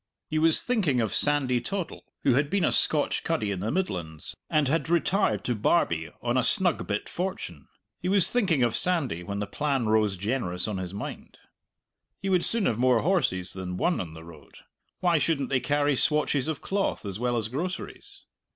[0.31, 4.35] He was thinking of Sandy Toddle, who had been a Scotch cuddy in the Midlands,
[4.49, 7.67] and had retired to Barbie on a snug bit fortune
[7.99, 11.37] he was thinking of Sandy when the plan rose generous on his mind.
[12.19, 14.55] He would soon have more horses than one on the road;
[15.01, 18.23] why shouldn't they carry swatches of cloth as well as groceries?